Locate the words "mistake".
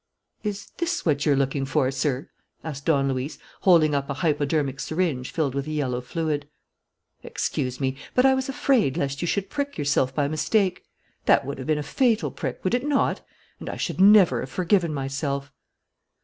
10.27-10.83